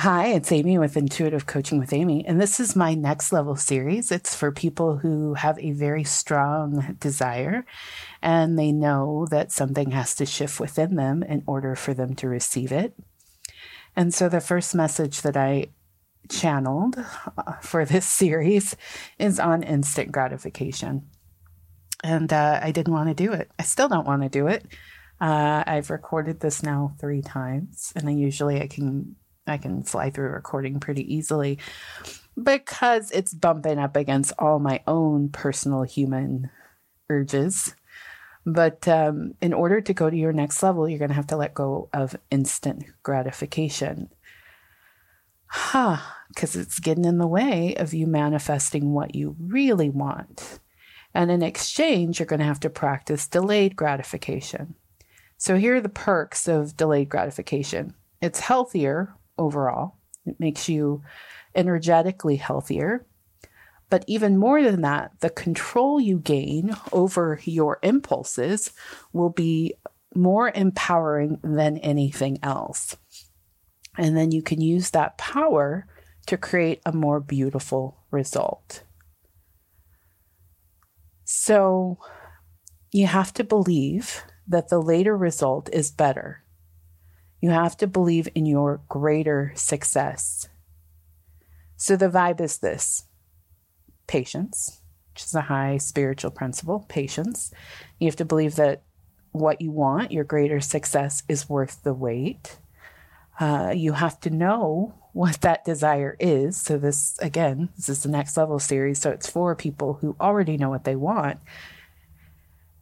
Hi, 0.00 0.28
it's 0.28 0.50
Amy 0.50 0.78
with 0.78 0.96
Intuitive 0.96 1.44
Coaching 1.44 1.78
with 1.78 1.92
Amy, 1.92 2.24
and 2.24 2.40
this 2.40 2.58
is 2.58 2.74
my 2.74 2.94
next 2.94 3.32
level 3.34 3.54
series. 3.54 4.10
It's 4.10 4.34
for 4.34 4.50
people 4.50 4.96
who 4.96 5.34
have 5.34 5.58
a 5.58 5.72
very 5.72 6.04
strong 6.04 6.96
desire 6.98 7.66
and 8.22 8.58
they 8.58 8.72
know 8.72 9.26
that 9.30 9.52
something 9.52 9.90
has 9.90 10.14
to 10.14 10.24
shift 10.24 10.58
within 10.58 10.94
them 10.94 11.22
in 11.22 11.42
order 11.46 11.76
for 11.76 11.92
them 11.92 12.14
to 12.14 12.28
receive 12.28 12.72
it. 12.72 12.94
And 13.94 14.14
so 14.14 14.30
the 14.30 14.40
first 14.40 14.74
message 14.74 15.20
that 15.20 15.36
I 15.36 15.66
channeled 16.30 16.96
uh, 17.36 17.58
for 17.60 17.84
this 17.84 18.06
series 18.20 18.74
is 19.18 19.38
on 19.38 19.62
instant 19.62 20.12
gratification. 20.12 21.10
And 22.02 22.32
uh, 22.32 22.58
I 22.62 22.70
didn't 22.70 22.94
want 22.94 23.10
to 23.10 23.14
do 23.14 23.34
it. 23.34 23.50
I 23.58 23.64
still 23.64 23.90
don't 23.90 24.06
want 24.06 24.22
to 24.22 24.30
do 24.30 24.46
it. 24.46 24.64
Uh, 25.20 25.62
I've 25.66 25.90
recorded 25.90 26.40
this 26.40 26.62
now 26.62 26.94
three 26.98 27.20
times, 27.20 27.92
and 27.94 28.08
I 28.08 28.12
usually 28.12 28.62
I 28.62 28.66
can 28.66 29.16
I 29.50 29.58
can 29.58 29.82
fly 29.82 30.10
through 30.10 30.30
recording 30.30 30.80
pretty 30.80 31.12
easily 31.12 31.58
because 32.40 33.10
it's 33.10 33.34
bumping 33.34 33.78
up 33.78 33.96
against 33.96 34.32
all 34.38 34.58
my 34.58 34.80
own 34.86 35.28
personal 35.28 35.82
human 35.82 36.50
urges. 37.08 37.74
But 38.46 38.88
um, 38.88 39.34
in 39.42 39.52
order 39.52 39.80
to 39.80 39.92
go 39.92 40.08
to 40.08 40.16
your 40.16 40.32
next 40.32 40.62
level, 40.62 40.88
you're 40.88 40.98
going 40.98 41.10
to 41.10 41.14
have 41.14 41.26
to 41.28 41.36
let 41.36 41.52
go 41.52 41.88
of 41.92 42.16
instant 42.30 42.84
gratification. 43.02 44.08
Huh, 45.46 45.98
because 46.28 46.54
it's 46.56 46.78
getting 46.78 47.04
in 47.04 47.18
the 47.18 47.26
way 47.26 47.74
of 47.74 47.92
you 47.92 48.06
manifesting 48.06 48.92
what 48.92 49.14
you 49.14 49.36
really 49.38 49.90
want. 49.90 50.60
And 51.12 51.30
in 51.30 51.42
exchange, 51.42 52.18
you're 52.18 52.26
going 52.26 52.40
to 52.40 52.46
have 52.46 52.60
to 52.60 52.70
practice 52.70 53.26
delayed 53.26 53.74
gratification. 53.74 54.76
So 55.36 55.56
here 55.56 55.76
are 55.76 55.80
the 55.80 55.88
perks 55.88 56.46
of 56.46 56.76
delayed 56.76 57.08
gratification 57.08 57.94
it's 58.20 58.40
healthier 58.40 59.14
overall. 59.40 59.96
It 60.26 60.38
makes 60.38 60.68
you 60.68 61.02
energetically 61.54 62.36
healthier. 62.36 63.06
But 63.88 64.04
even 64.06 64.38
more 64.38 64.62
than 64.62 64.82
that, 64.82 65.18
the 65.18 65.30
control 65.30 66.00
you 66.00 66.20
gain 66.20 66.76
over 66.92 67.40
your 67.42 67.80
impulses 67.82 68.70
will 69.12 69.30
be 69.30 69.74
more 70.14 70.52
empowering 70.54 71.40
than 71.42 71.78
anything 71.78 72.38
else. 72.42 72.96
And 73.98 74.16
then 74.16 74.30
you 74.30 74.42
can 74.42 74.60
use 74.60 74.90
that 74.90 75.18
power 75.18 75.86
to 76.26 76.36
create 76.36 76.80
a 76.86 76.92
more 76.92 77.18
beautiful 77.18 77.98
result. 78.12 78.84
So 81.24 81.98
you 82.92 83.06
have 83.06 83.32
to 83.34 83.44
believe 83.44 84.22
that 84.46 84.68
the 84.68 84.80
later 84.80 85.16
result 85.16 85.68
is 85.72 85.90
better 85.90 86.39
you 87.40 87.50
have 87.50 87.76
to 87.78 87.86
believe 87.86 88.28
in 88.34 88.46
your 88.46 88.80
greater 88.88 89.52
success. 89.54 90.48
So 91.76 91.96
the 91.96 92.08
vibe 92.08 92.40
is 92.40 92.58
this 92.58 93.04
patience, 94.06 94.82
which 95.14 95.24
is 95.24 95.34
a 95.34 95.42
high 95.42 95.78
spiritual 95.78 96.30
principle, 96.30 96.84
patience. 96.88 97.52
You 97.98 98.06
have 98.06 98.16
to 98.16 98.24
believe 98.24 98.56
that 98.56 98.82
what 99.32 99.60
you 99.60 99.70
want, 99.70 100.12
your 100.12 100.24
greater 100.24 100.60
success, 100.60 101.22
is 101.28 101.48
worth 101.48 101.82
the 101.82 101.94
wait. 101.94 102.58
Uh, 103.38 103.72
you 103.74 103.92
have 103.92 104.20
to 104.20 104.30
know 104.30 104.94
what 105.12 105.40
that 105.40 105.64
desire 105.64 106.16
is. 106.20 106.60
So, 106.60 106.76
this 106.76 107.16
again, 107.20 107.70
this 107.76 107.88
is 107.88 108.02
the 108.02 108.08
next 108.10 108.36
level 108.36 108.58
series. 108.58 109.00
So, 109.00 109.10
it's 109.10 109.30
for 109.30 109.54
people 109.54 109.94
who 109.94 110.16
already 110.20 110.56
know 110.56 110.68
what 110.68 110.84
they 110.84 110.96
want. 110.96 111.38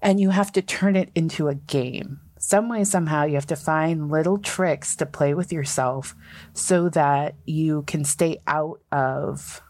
And 0.00 0.20
you 0.20 0.30
have 0.30 0.52
to 0.52 0.62
turn 0.62 0.96
it 0.96 1.10
into 1.14 1.48
a 1.48 1.54
game 1.54 2.20
some 2.38 2.68
way, 2.68 2.84
somehow, 2.84 3.24
you 3.24 3.34
have 3.34 3.46
to 3.46 3.56
find 3.56 4.10
little 4.10 4.38
tricks 4.38 4.96
to 4.96 5.06
play 5.06 5.34
with 5.34 5.52
yourself 5.52 6.14
so 6.52 6.88
that 6.90 7.34
you 7.44 7.82
can 7.82 8.04
stay 8.04 8.40
out 8.46 8.80
of 8.92 9.62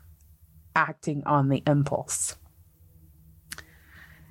acting 0.75 1.23
on 1.27 1.49
the 1.49 1.63
impulse. 1.67 2.37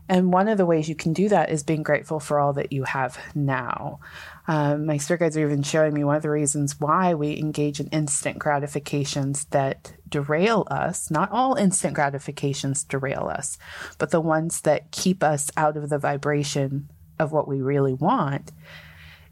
And 0.09 0.31
one 0.31 0.47
of 0.47 0.57
the 0.57 0.65
ways 0.65 0.87
you 0.87 0.95
can 0.95 1.11
do 1.11 1.27
that 1.29 1.49
is 1.49 1.63
being 1.63 1.83
grateful 1.83 2.19
for 2.19 2.39
all 2.39 2.53
that 2.53 2.71
you 2.71 2.83
have 2.83 3.19
now. 3.35 3.99
Um, 4.47 4.85
my 4.85 4.97
spirit 4.97 5.19
guides 5.19 5.35
are 5.35 5.45
even 5.45 5.63
showing 5.63 5.93
me 5.93 6.05
one 6.05 6.15
of 6.15 6.21
the 6.21 6.29
reasons 6.29 6.79
why 6.79 7.13
we 7.13 7.37
engage 7.37 7.81
in 7.81 7.87
instant 7.87 8.39
gratifications 8.39 9.45
that 9.45 9.93
derail 10.07 10.65
us. 10.71 11.11
Not 11.11 11.31
all 11.31 11.55
instant 11.55 11.93
gratifications 11.93 12.85
derail 12.85 13.27
us, 13.27 13.57
but 13.97 14.11
the 14.11 14.21
ones 14.21 14.61
that 14.61 14.91
keep 14.91 15.23
us 15.23 15.51
out 15.57 15.75
of 15.75 15.89
the 15.89 15.99
vibration 15.99 16.89
of 17.19 17.31
what 17.31 17.47
we 17.47 17.61
really 17.61 17.93
want 17.93 18.51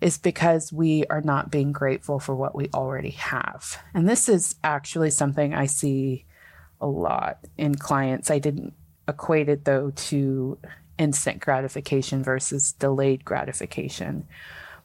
is 0.02 0.18
because 0.18 0.74
we 0.74 1.06
are 1.06 1.22
not 1.22 1.52
being 1.52 1.72
grateful 1.72 2.20
for 2.20 2.36
what 2.36 2.56
we 2.56 2.70
already 2.74 3.12
have. 3.12 3.78
And 3.94 4.08
this 4.08 4.28
is 4.28 4.56
actually 4.64 5.12
something 5.12 5.54
I 5.54 5.66
see 5.66 6.26
a 6.82 6.88
lot 6.88 7.40
in 7.58 7.76
clients. 7.76 8.30
I 8.30 8.40
didn't 8.40 8.74
equate 9.08 9.50
it 9.50 9.66
though 9.66 9.92
to 9.92 10.58
instant 10.98 11.40
gratification 11.40 12.24
versus 12.24 12.74
delayed 12.74 13.26
gratification. 13.26 14.28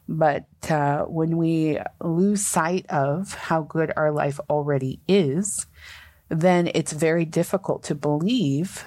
But 0.09 0.47
uh, 0.69 1.05
when 1.05 1.37
we 1.37 1.78
lose 2.03 2.44
sight 2.44 2.87
of 2.89 3.34
how 3.34 3.62
good 3.62 3.93
our 3.97 4.10
life 4.10 4.41
already 4.49 5.00
is, 5.06 5.66
then 6.28 6.71
it's 6.75 6.93
very 6.93 7.25
difficult 7.25 7.84
to 7.84 7.94
believe 7.94 8.84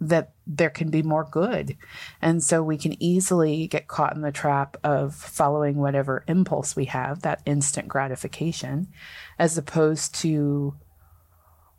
that 0.00 0.32
there 0.46 0.70
can 0.70 0.90
be 0.90 1.02
more 1.02 1.24
good. 1.24 1.76
And 2.20 2.42
so 2.42 2.62
we 2.62 2.76
can 2.76 3.00
easily 3.02 3.66
get 3.66 3.88
caught 3.88 4.14
in 4.14 4.22
the 4.22 4.32
trap 4.32 4.76
of 4.84 5.14
following 5.14 5.76
whatever 5.76 6.24
impulse 6.28 6.76
we 6.76 6.86
have, 6.86 7.22
that 7.22 7.42
instant 7.46 7.88
gratification, 7.88 8.88
as 9.38 9.56
opposed 9.56 10.14
to 10.16 10.74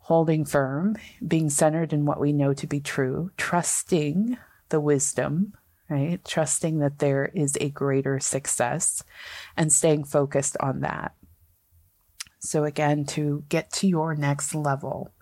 holding 0.00 0.44
firm, 0.44 0.96
being 1.26 1.50
centered 1.50 1.92
in 1.92 2.06
what 2.06 2.20
we 2.20 2.32
know 2.32 2.54
to 2.54 2.66
be 2.66 2.80
true, 2.80 3.30
trusting 3.36 4.38
the 4.70 4.80
wisdom, 4.80 5.52
right? 5.88 6.24
Trusting 6.24 6.78
that 6.78 6.98
there 6.98 7.26
is 7.34 7.56
a 7.60 7.70
greater 7.70 8.18
success 8.18 9.02
and 9.56 9.72
staying 9.72 10.04
focused 10.04 10.56
on 10.60 10.80
that. 10.80 11.14
So, 12.40 12.64
again, 12.64 13.04
to 13.06 13.44
get 13.48 13.72
to 13.74 13.88
your 13.88 14.14
next 14.14 14.54
level, 14.54 15.12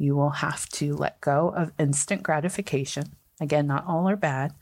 you 0.00 0.16
will 0.16 0.30
have 0.30 0.66
to 0.70 0.94
let 0.94 1.20
go 1.20 1.50
of 1.50 1.72
instant 1.78 2.22
gratification. 2.22 3.04
Again, 3.38 3.66
not 3.66 3.86
all 3.86 4.08
are 4.08 4.16
bad, 4.16 4.54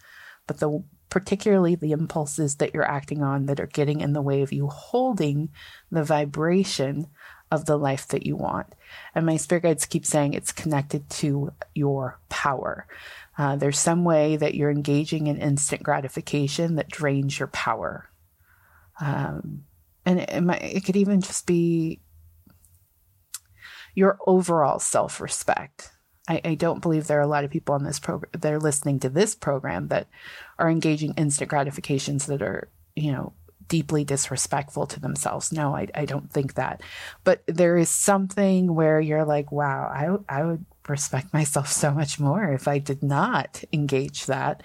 but 0.48 0.58
the 0.58 0.82
particularly 1.10 1.74
the 1.74 1.92
impulses 1.92 2.56
that 2.56 2.74
you're 2.74 2.90
acting 2.90 3.22
on 3.22 3.46
that 3.46 3.60
are 3.60 3.66
getting 3.66 4.00
in 4.00 4.12
the 4.12 4.20
way 4.20 4.42
of 4.42 4.52
you 4.52 4.66
holding 4.66 5.48
the 5.90 6.02
vibration 6.04 7.06
of 7.50 7.64
the 7.64 7.78
life 7.78 8.08
that 8.08 8.26
you 8.26 8.36
want. 8.36 8.66
And 9.14 9.24
my 9.24 9.36
spirit 9.36 9.62
guides 9.62 9.86
keep 9.86 10.04
saying 10.04 10.34
it's 10.34 10.52
connected 10.52 11.08
to 11.10 11.52
your 11.74 12.18
power. 12.28 12.86
Uh, 13.38 13.56
there's 13.56 13.78
some 13.78 14.04
way 14.04 14.36
that 14.36 14.54
you're 14.54 14.70
engaging 14.70 15.28
in 15.28 15.38
instant 15.38 15.82
gratification 15.82 16.74
that 16.74 16.90
drains 16.90 17.38
your 17.38 17.48
power. 17.48 18.10
Um, 19.00 19.64
and 20.04 20.20
it, 20.20 20.30
it, 20.30 20.40
might, 20.42 20.62
it 20.62 20.84
could 20.84 20.96
even 20.96 21.20
just 21.20 21.46
be 21.46 22.00
your 23.94 24.18
overall 24.26 24.78
self 24.78 25.20
respect. 25.20 25.90
I, 26.28 26.40
I, 26.44 26.54
don't 26.56 26.82
believe 26.82 27.06
there 27.06 27.18
are 27.18 27.22
a 27.22 27.26
lot 27.26 27.44
of 27.44 27.50
people 27.50 27.74
on 27.74 27.84
this 27.84 27.98
program 27.98 28.30
that 28.38 28.52
are 28.52 28.60
listening 28.60 29.00
to 29.00 29.08
this 29.08 29.34
program 29.34 29.88
that 29.88 30.08
are 30.58 30.68
engaging 30.68 31.14
instant 31.16 31.48
gratifications 31.48 32.26
that 32.26 32.42
are, 32.42 32.68
you 32.94 33.12
know, 33.12 33.32
deeply 33.66 34.04
disrespectful 34.04 34.86
to 34.86 35.00
themselves. 35.00 35.52
No, 35.52 35.74
I, 35.74 35.88
I 35.94 36.04
don't 36.04 36.30
think 36.30 36.54
that. 36.54 36.82
But 37.24 37.42
there 37.46 37.76
is 37.76 37.88
something 37.88 38.74
where 38.74 39.00
you're 39.00 39.24
like, 39.24 39.52
wow, 39.52 40.22
I, 40.28 40.38
I 40.40 40.44
would 40.44 40.64
respect 40.88 41.32
myself 41.32 41.68
so 41.68 41.92
much 41.92 42.18
more 42.18 42.52
if 42.52 42.66
I 42.66 42.78
did 42.78 43.02
not 43.02 43.62
engage 43.72 44.26
that. 44.26 44.62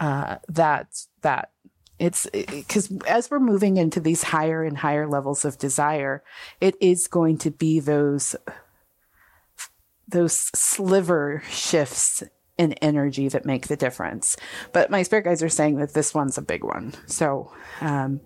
Uh, 0.00 0.36
that 0.48 0.88
that 1.20 1.50
it's 1.98 2.26
because 2.32 2.90
it, 2.90 3.06
as 3.06 3.30
we're 3.30 3.38
moving 3.38 3.76
into 3.76 4.00
these 4.00 4.24
higher 4.24 4.64
and 4.64 4.76
higher 4.76 5.06
levels 5.06 5.44
of 5.44 5.58
desire, 5.58 6.24
it 6.60 6.74
is 6.80 7.06
going 7.06 7.38
to 7.38 7.52
be 7.52 7.78
those 7.78 8.34
those 10.08 10.50
sliver 10.54 11.42
shifts 11.50 12.22
in 12.58 12.74
energy 12.74 13.28
that 13.28 13.46
make 13.46 13.68
the 13.68 13.76
difference. 13.76 14.36
But 14.72 14.90
my 14.90 15.02
spirit 15.02 15.24
guides 15.24 15.42
are 15.42 15.48
saying 15.48 15.76
that 15.76 15.94
this 15.94 16.14
one's 16.14 16.36
a 16.36 16.42
big 16.42 16.62
one. 16.62 16.92
So, 17.06 17.50
um, 17.80 18.20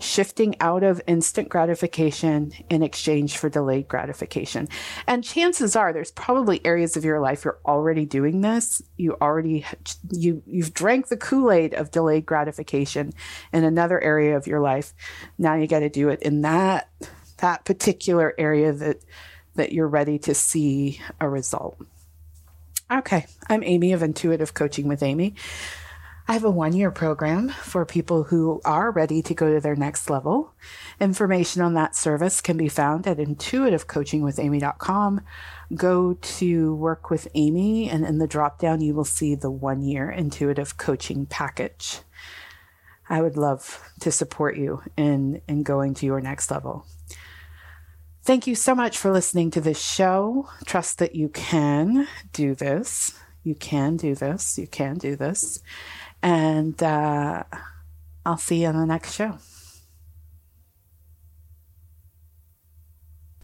shifting 0.00 0.56
out 0.60 0.82
of 0.82 1.00
instant 1.06 1.48
gratification 1.48 2.52
in 2.68 2.82
exchange 2.82 3.38
for 3.38 3.48
delayed 3.48 3.88
gratification. 3.88 4.68
And 5.06 5.24
chances 5.24 5.76
are 5.76 5.92
there's 5.92 6.10
probably 6.10 6.64
areas 6.66 6.96
of 6.96 7.04
your 7.04 7.20
life 7.20 7.44
you're 7.44 7.60
already 7.64 8.04
doing 8.04 8.40
this. 8.40 8.82
You 8.96 9.16
already, 9.22 9.64
you, 10.10 10.42
you've 10.46 10.74
drank 10.74 11.08
the 11.08 11.16
Kool-Aid 11.16 11.74
of 11.74 11.90
delayed 11.90 12.26
gratification 12.26 13.12
in 13.52 13.64
another 13.64 14.00
area 14.00 14.36
of 14.36 14.46
your 14.46 14.60
life. 14.60 14.92
Now 15.38 15.54
you 15.54 15.66
got 15.66 15.80
to 15.80 15.88
do 15.88 16.08
it 16.08 16.22
in 16.22 16.42
that, 16.42 16.90
that 17.38 17.64
particular 17.64 18.34
area 18.38 18.72
that 18.72 19.04
that 19.58 19.72
you're 19.72 19.88
ready 19.88 20.18
to 20.20 20.34
see 20.34 21.00
a 21.20 21.28
result. 21.28 21.78
Okay, 22.90 23.26
I'm 23.48 23.62
Amy 23.62 23.92
of 23.92 24.02
Intuitive 24.02 24.54
Coaching 24.54 24.88
with 24.88 25.02
Amy. 25.02 25.34
I 26.26 26.34
have 26.34 26.44
a 26.44 26.50
one 26.50 26.74
year 26.74 26.90
program 26.90 27.48
for 27.48 27.84
people 27.84 28.24
who 28.24 28.60
are 28.64 28.90
ready 28.90 29.22
to 29.22 29.34
go 29.34 29.52
to 29.52 29.60
their 29.60 29.76
next 29.76 30.10
level. 30.10 30.52
Information 31.00 31.62
on 31.62 31.74
that 31.74 31.96
service 31.96 32.40
can 32.40 32.56
be 32.56 32.68
found 32.68 33.06
at 33.06 33.16
intuitivecoachingwithamy.com. 33.16 35.20
Go 35.74 36.14
to 36.14 36.74
work 36.74 37.10
with 37.10 37.28
Amy, 37.34 37.90
and 37.90 38.06
in 38.06 38.18
the 38.18 38.26
drop 38.26 38.58
down, 38.58 38.80
you 38.80 38.94
will 38.94 39.04
see 39.04 39.34
the 39.34 39.50
one 39.50 39.82
year 39.82 40.10
intuitive 40.10 40.76
coaching 40.76 41.26
package. 41.26 42.00
I 43.08 43.22
would 43.22 43.36
love 43.36 43.90
to 44.00 44.12
support 44.12 44.56
you 44.56 44.82
in, 44.96 45.40
in 45.48 45.62
going 45.62 45.94
to 45.94 46.06
your 46.06 46.20
next 46.20 46.50
level. 46.50 46.86
Thank 48.28 48.46
you 48.46 48.56
so 48.56 48.74
much 48.74 48.98
for 48.98 49.10
listening 49.10 49.50
to 49.52 49.60
this 49.62 49.80
show. 49.80 50.50
Trust 50.66 50.98
that 50.98 51.14
you 51.14 51.30
can 51.30 52.06
do 52.34 52.54
this. 52.54 53.18
You 53.42 53.54
can 53.54 53.96
do 53.96 54.14
this. 54.14 54.58
You 54.58 54.66
can 54.66 54.98
do 54.98 55.16
this. 55.16 55.60
And 56.22 56.82
uh, 56.82 57.44
I'll 58.26 58.36
see 58.36 58.60
you 58.60 58.68
on 58.68 58.76
the 58.76 58.84
next 58.84 59.14
show. 59.14 59.38